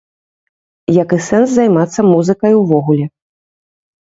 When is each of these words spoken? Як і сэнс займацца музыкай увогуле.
Як 1.03 1.09
і 1.17 1.19
сэнс 1.27 1.47
займацца 1.57 1.99
музыкай 2.09 2.53
увогуле. 2.63 3.05